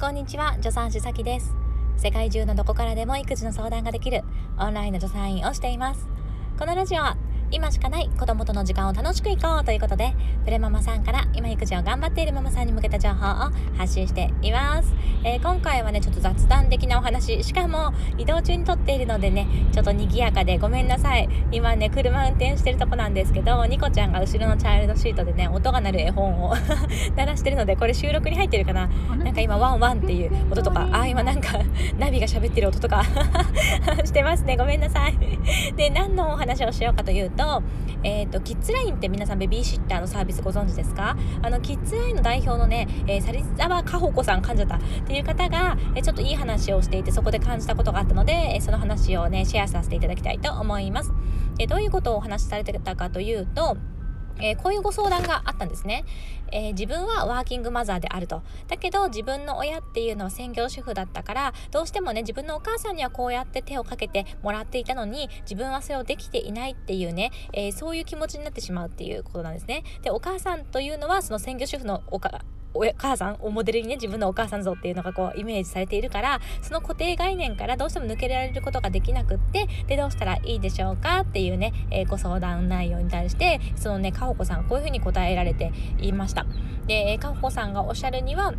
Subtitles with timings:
[0.00, 1.56] こんにちは助産師さきです。
[1.96, 4.22] 世界中のどこからでも育児の相談ができる
[4.56, 6.06] オンラインの助産院をしています。
[6.56, 7.16] このラジオは
[7.50, 10.14] 今しかない子供との時間を楽しくいこうということで
[10.44, 14.92] プレママさんから今育児を頑張っているママさんに向けた情報を発信しています、
[15.24, 21.28] えー、今回はねちょっと雑談的なお話しかも移動中に撮っているのでねちょっと賑やかでごめんなさい。
[21.50, 26.54] 今ね車運転してるとこなんですけどニコちゃんが後ろのチャイルドシートでね音が鳴る絵本を
[27.16, 28.88] 鳴らしてるのでこれ収録に入ってるかな？
[29.16, 31.58] なんか今ワンワンっていう音とかあ今なんか。
[31.98, 33.02] ナビが喋ってる音とか
[34.04, 34.56] してますね。
[34.56, 35.16] ごめんなさい。
[35.76, 37.62] で何のお話をしようかというと、と
[38.02, 41.16] えっ、ー、と、キッズラインって皆さんベビーシッターのサービスご存知ですか？
[41.42, 51.12] あの、キッズラインの代表のね、えー、サリザワカホコさん感じたっていう方が、えー、ちょっといい話をしていて、そこで感じたことがあったので、えその話をね、シェアさせていただきたいと思います。
[51.58, 53.76] えどういうことをお話しされてたかというと、
[54.40, 56.04] えー、こういうご相談があったんですね、
[56.52, 58.42] えー、自分はワーキングマザーであると。
[58.68, 69.84] だけど自分の親っていうのは専業主婦だったからどうしてもね自分のお母さんにはこうやって手をかけてもらっていたのに自分はそれをできていないっていうね、えー、そういう気持ちになってしまうっていうことなんですね。
[70.02, 72.30] でお母さんというのはその専業主婦のおか
[72.74, 86.46] お母さんをモデルにね自分のお母さんぞっていうのがこうイメージされているからその固定概念からどうしても抜けられることができなくってでどうしたらいいでしょうかっていうね、えー、ご相談内容に対してそのねかほこさんこういうふうに答えられていました。
[86.86, 88.54] でかほこさんがおっしゃるには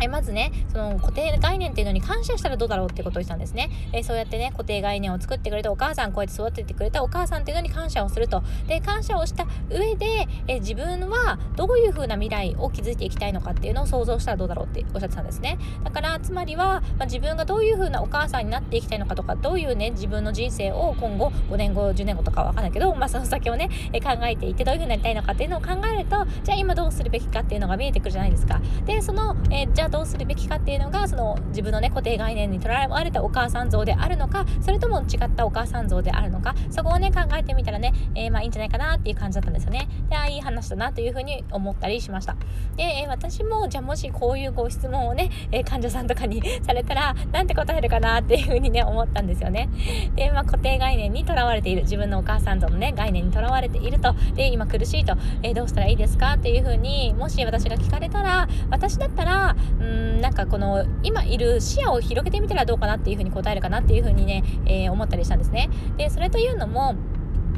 [0.00, 8.42] えまずねその固定概念っていうのに感謝したらどうだろうってことをしたんですね、えそうやってね固定概念を作ってくれたお母さんこうやって育ててくれたお母さんっていうのに感謝をすると。
[8.66, 15.58] で感謝をした上で、え自分はどういう風な未来を築いていきたいのかっていうのを想像したらどうだろうっておっしゃってたんですね。
[15.82, 28.60] だからつまりは、まあ、自分がどういう風なお母さんになっていきたいのかとかどういうね自分の人生を今後5年後10年後とかわかんないけど、まあ、その先をね、え考えていってどういう風になりたいのかっていうのを考えるとじゃあ今どうするべきかっていうのが見えてくるじゃないですか。
[28.86, 39.88] でその、えじゃあどうするべきかっていうのがその自分のね固定概念にとらわれたお母さん像であるのかそれとも違ったお母さん像であるのかそこをね考えてみたらね、えー、まあいいんじゃないかなっていう感じだったんですよね。
[40.08, 42.36] であいい話だなというふうに思ったりしました。
[42.76, 49.68] で、えー、私もじゃあもしこういうご質問をね、えー、患者さんとかにされたらなんて答えるかなっていうふうにね思ったんですよね。
[50.14, 54.14] で、まあ、固定概念にとらわれている自分のお母さん像のね概念にとらわれていると。
[54.34, 65.68] で今苦しいと、えどうしたらいいですかっていうふうにもし私が聞かれたら私だったらうんなんかこの今いる視野を広げてみたらどうかなっていうふうに答えるかなっていうふうにね、えー、思ったりしたんですね。
[65.96, 66.94] でそれというのも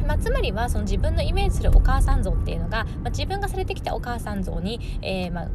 [0.06, 5.48] まあ、つまりはその自分のイメージするお母さん像っていうのが、まあ、自分がされてきたお母さん像に、えー、まあ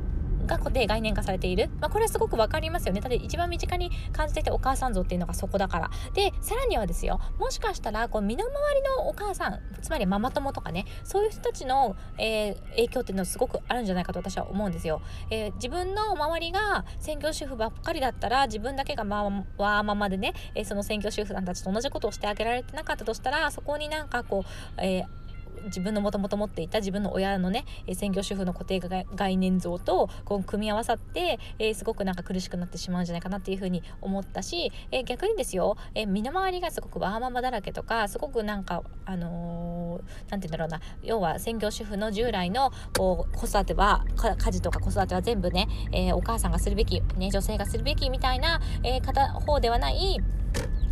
[0.51, 3.01] が固定概念化されている、まあ、これはすごく分かりますよね。
[3.01, 5.91] だって一番身近に感じていたお母さん像っていうのがそこだから。
[6.13, 7.19] でさらにはですよ。
[7.39, 24.45] もしかしたらこう身の回りのお母さんつまりママ友とかねそういう人たちの、えー、影響っていうのはすごくあるんじゃないかと私は思うんですよ、えー、自分の周りが専業主婦ばっかりだったら自分だけがまあわーままでね、えー、その専業主婦さんたちと同じことをしてあげられてなかったとしたらそこになんかこ
[24.77, 25.20] う、えー
[25.65, 50.17] 自分のもともと持っていた自分の親のね専業主婦の固定概念像とこう組み合わさって、えー、すごくなんか苦しくなってしまうんじゃないかなっていうふうに思ったし、えー、逆にですよ、えー、身の回りがすごくワーママだらけとかすごくなんかあの何、て言うんだろうな要は専業主婦の従来のこう子育ては家事とか子育ては全部ね、えお母さんがするべき、ね、女性がするべきみたいな、え片方ではない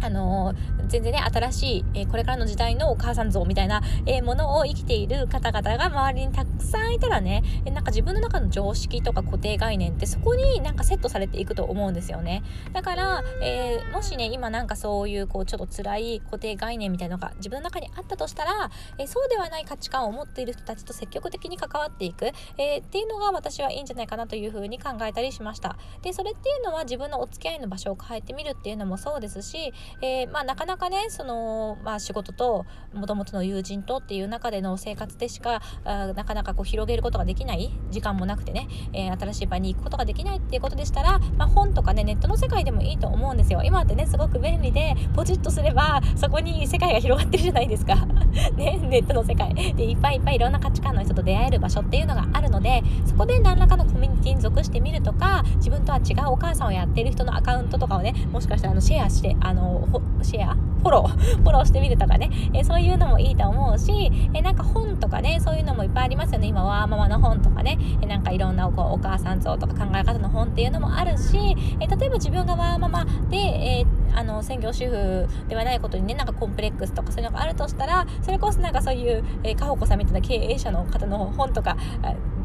[0.02, 6.46] あのー、全然ね、新しい、えー、これからの時代のお母さん像みたいな、えー、ものを生きている方々が周りにた
[6.90, 12.44] んいたらね、えなんか自分の中の常識とか固定概念ってそこになんかセットされていくと思うんですよね。
[12.74, 25.78] だから、えもしね、今なんかそういうこうちょっと辛い固定概念みたいなのが自分の中にあったとしたら、えそうではない価値観を持っている人たちと積極的に関わっていく、えっていうのが私はいいんじゃないかなというふうに考えたりしました。
[26.02, 43.62] で、それっていうのは自分のお付き合いの場所を変えてみるっていうのもそうですし、えー、まあ、なかなかねその、まあ、仕事ともともとの友人とっていう中での生活でしかあなかなかこう広広げることができない時間もなくてね、えー、新しい場に行くことができないっていうことでしたら、まあ、本とかねネットの世界でもいいと思うんですよ。
[43.64, 47.96] 今ってねすごく便利でポチッとすればそこに世界が広がってるじゃないですか。
[48.56, 49.54] ねネットの世界。
[49.54, 59.86] でいっぱいいっぱいいろんな価値観の人と出会える場所っていうのがあるのでそこで何らかのコミュニティに属してみるとか自分とは違うお母さんをやってる人のアカウントとかをねもしかしたらあのシェアしてあの
[60.22, 66.48] シェアフォロー、フォローしてみるとかね、えそういうのもいいと思うし、えなんか本とかね、そういうのもいっぱいありますよね。
[66.48, 81.78] 今、ワーママの本とかね、えなんかいろんなこうお母さん像とか考え方の本っていうのもあるし、え例えば自分がワーママで、えあの専業主婦ではないことにねなんかコンプレックスとかそういうのがあるとしたらそれこそなんかそういう、えー、かほこさんみたいな経営者の方の本とか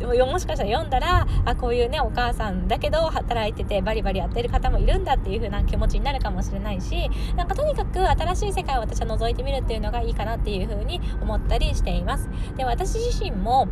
[0.00, 12.29] もしかしたら読んだらあこういうねお母さんだけど働いててバリバリやってる方もいるんだっていう風な気持ちになるかもしれないしなんかとにかく新しい世界を私は覗いてみるっていうのがいいかなっていう風に思ったりしています。
[12.56, 13.69] で私自身も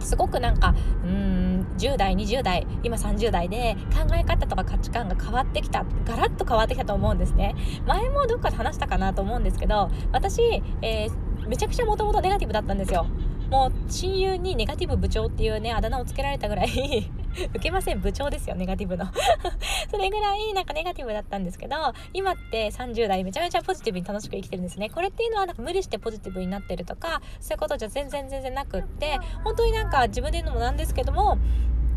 [0.00, 0.74] すごくなんか
[1.04, 7.54] うーん10代20代今30代で考え方とか価値観が変わってきたガラッと変わってきたと思うんですね。
[7.86, 10.42] 前もどっかで話したかなと思うんですけど私、
[10.82, 13.06] えー、めちゃくちゃもともとネガティブだったんですよ。
[13.52, 17.10] もう親友にネガティブ部長っていうねあだ名をつけられたぐらい
[17.52, 19.04] 受けません部長ですよネガティブの。
[19.92, 21.76] それぐらいなんかネガティブだったんですけど
[22.14, 24.88] 今って30代めちゃめちゃポジティブに楽しく生きてるんですね。
[24.88, 31.36] これっていうのはなんか無理してポジティブになってるとかそういうことじゃ全然全然なくって本当になんか自分で言うのもなんですけども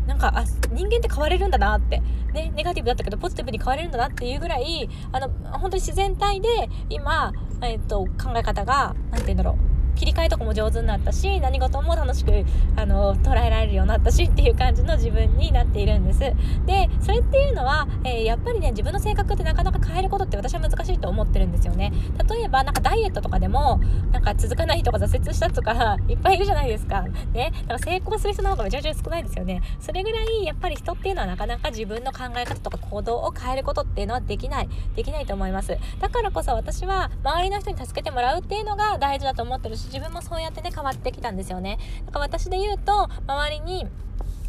[0.06, 2.02] なんかあ人間って変われるんだなって、
[2.34, 7.32] ね、ネガティブだったけどポジティブに変われるんだなっていうぐらいあの本当に自然体で今、
[7.62, 9.65] えー、っと考え方が何て言うんだろう
[9.96, 12.44] 切り替えとかも上手になったし何事も楽しく
[12.76, 16.20] あの捉えられるようになったしっていう感じの自分になっているんです。
[16.20, 21.92] でそれっていうのは、えー、やっぱりね自分の性格ってなかなか変えることって私は難しいと思ってるんですよね。
[22.28, 23.80] 例えばなんかダイエットとかでも
[24.12, 27.02] なんか続かない人が挫折した人か いっぱいいるじゃないですか。
[27.32, 27.52] ね。
[27.62, 29.62] だから成功する人の方がめちゃめちゃ少ないですよね。
[29.80, 34.68] それぐらいやっぱり人っていうのはなかなか自分の考え方とか行動を変えることっていうのはできない。
[34.94, 35.76] できないと思います。
[36.00, 41.78] だからこそ私は周りの人に助けてもらうっていうのが大事だと思ってるし自分もそうやってね変わってきたんですよね。
[42.06, 43.86] だから私で言うと周りに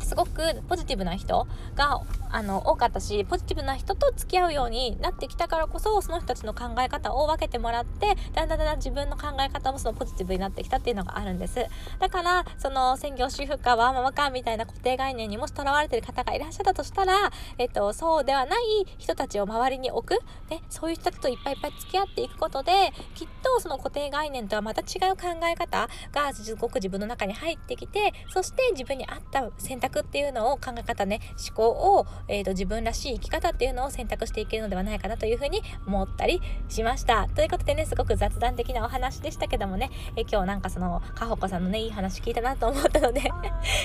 [0.01, 2.01] すごくポジティブな人が
[2.31, 11.65] あの多かったしポジティブな人と付き合うようになってきたからこそその人たちの考え方を分けてもらってだんだんだんだん自分の考え方もそのポジティブになってきたっていうのがあるんです。
[11.99, 22.71] だからその専業主婦かワーママかみたいな固定概念にもしとらわれてる方がいらっしゃったとしたら、えっと、そうではない人たちを周りに置く、ね、そういう人たちといっぱいいっぱい付き合っていくことで
[23.15, 37.27] きっとその固定概念とはまた違う考え方がすごく自分の中に入ってきてそして自分に合った選択っていうのを考え方ね思考を、えーと、自分らしい生き方っていうのを選択していけるのではないかなというふうに思ったりしました。
[37.35, 43.21] ということでねすごく雑談的なお話でしたけどもね、え今日なんかそのかほこさんのねいい話聞いたなと思ったので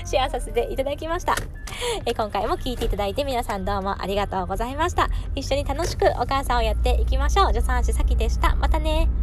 [0.04, 1.34] シェアさせていただきました、
[2.06, 5.08] え今回も聞いていただいて皆さんどうもありがとうございました。
[5.34, 7.48] 一緒に楽しくお母さんをやっていきましょう。
[7.48, 8.54] 助産師さきでした。
[8.56, 9.21] またね。